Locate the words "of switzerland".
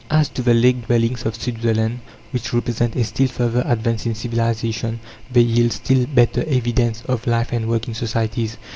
1.27-1.99